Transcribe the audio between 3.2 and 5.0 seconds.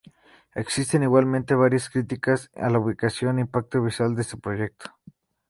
e impacto visual de este proyecto.